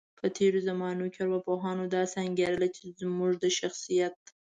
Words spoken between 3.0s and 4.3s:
موږ د شخصیت